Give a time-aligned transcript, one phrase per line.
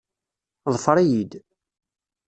[0.73, 1.31] Ḍfer-iyi-d.